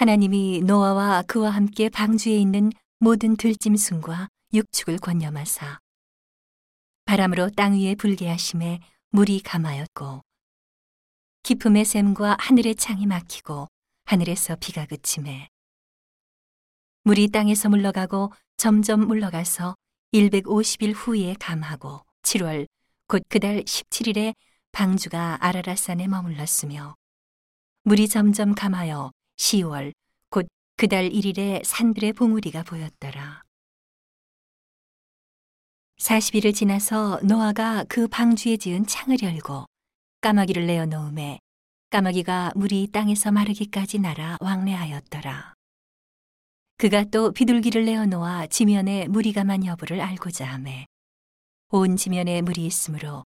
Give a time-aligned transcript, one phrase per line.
[0.00, 5.78] 하나님이 노아와 그와 함께 방주에 있는 모든 들짐승과 육축을 권념하사
[7.04, 10.22] 바람으로 땅 위에 불게 하심에 물이 감하였고
[11.42, 13.68] 깊음의 샘과 하늘의 창이 막히고
[14.06, 15.50] 하늘에서 비가 그침에
[17.02, 19.74] 물이 땅에서 물러가고 점점 물러가서
[20.14, 22.66] 150일 후에 감하고 7월
[23.06, 24.34] 곧 그달 17일에
[24.72, 26.94] 방주가 아라라산에 머물렀으며
[27.82, 29.92] 물이 점점 감하여 10월
[30.28, 30.46] 곧
[30.76, 33.42] 그달 1일에 산들의 봉우리가 보였더라.
[35.96, 39.64] 40일을 지나서 노아가 그 방주에 지은 창을 열고
[40.20, 41.38] 까마귀를 내어 놓음에
[41.88, 45.54] 까마귀가 물이 땅에서 마르기까지 날아 왕래하였더라.
[46.76, 50.86] 그가 또 비둘기를 내어 놓아 지면에 물이 감한 여부를 알고자 하매
[51.70, 53.24] 온 지면에 물이 있으므로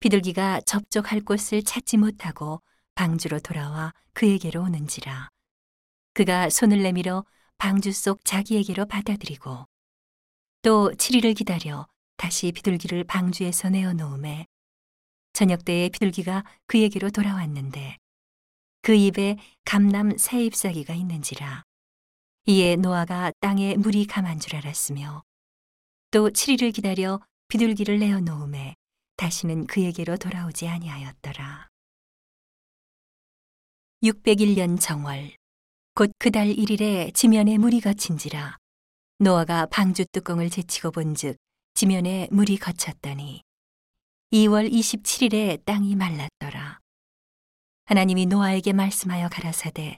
[0.00, 2.60] 비둘기가 접촉할 곳을 찾지 못하고
[2.94, 5.28] 방주로 돌아와 그에게로 오는지라
[6.14, 7.24] 그가 손을 내밀어
[7.58, 9.66] 방주 속 자기에게로 받아들이고
[10.62, 14.46] 또 7일을 기다려 다시 비둘기를 방주에서 내어 놓음에
[15.32, 17.98] 저녁 때에 비둘기가 그에게로 돌아왔는데
[18.82, 21.64] 그 입에 감남 새 잎사귀가 있는지라
[22.46, 25.22] 이에 노아가 땅에 물이 감한 줄 알았으며
[26.10, 28.76] 또 7일을 기다려 비둘기를 내어 놓음에
[29.16, 31.73] 다시는 그에게로 돌아오지 아니하였더라.
[34.04, 35.34] 601년 정월
[35.94, 38.58] 곧 그달 1일에 지면에 물이 거친지라
[39.18, 41.38] 노아가 방주 뚜껑을 제치고 본즉
[41.72, 43.40] 지면에 물이 거쳤더니
[44.30, 46.80] 2월 27일에 땅이 말랐더라.
[47.86, 49.96] 하나님이 노아에게 말씀하여 가라사대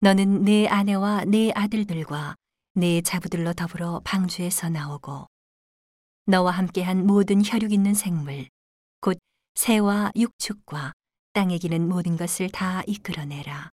[0.00, 2.36] 너는 내 아내와 내 아들들과
[2.74, 5.26] 내 자부들로 더불어 방주에서 나오고
[6.26, 8.46] 너와 함께한 모든 혈육 있는 생물
[9.00, 9.18] 곧
[9.56, 10.92] 새와 육축과
[11.32, 13.70] 땅에 기는 모든 것을 다 이끌어내라.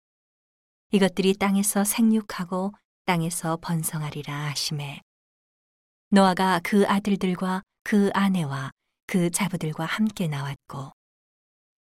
[0.90, 2.72] 이것들이 땅에서 생육하고
[3.06, 5.00] 땅에서 번성하리라 하심에
[6.10, 8.70] 노아가 그 아들들과 그 아내와
[9.06, 10.92] 그 자부들과 함께 나왔고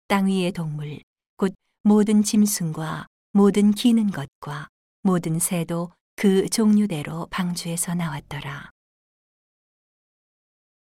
[0.06, 1.00] 땅 위의 동물
[1.37, 4.69] 곧 모든 짐승과 모든 기는 것과
[5.03, 8.71] 모든 새도 그 종류대로 방주에서 나왔더라.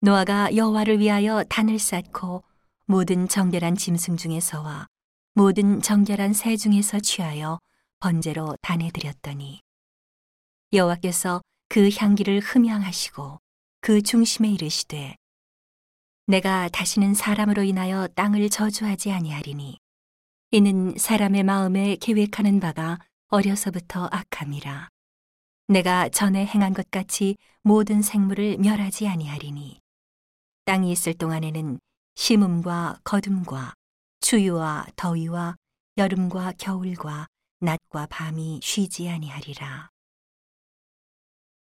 [0.01, 2.45] 노아가 여호와를 위하여 단을 쌓고
[2.87, 4.87] 모든 정결한 짐승 중에서와
[5.35, 7.59] 모든 정결한 새 중에서 취하여
[8.01, 9.61] 번제로 단에 드렸더니
[10.73, 13.39] 여호와께서 그 향기를 흠향하시고
[13.81, 15.17] 그 중심에 이르시되
[16.27, 19.79] 내가 다시는 사람으로 인하여 땅을 저주하지 아니하리니
[20.51, 24.89] 이는 사람의 마음에 계획하는 바가 어려서부터 악함이라.
[25.69, 29.81] 내가 전에 행한 것 같이 모든 생물을 멸하지 아니하리니
[30.67, 31.81] 땅이 있을 동안에는
[32.15, 33.75] 심음과 거둠과
[34.21, 35.57] 추유와 더위와
[35.97, 37.27] 여름과 겨울과
[37.61, 39.92] 낮과 밤이 쉬지 아니하리라.